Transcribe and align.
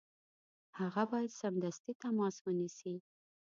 هغه 0.79 1.03
باید 1.11 1.37
سمدستي 1.41 1.91
تماس 2.01 2.35
ونیسي. 2.41 2.95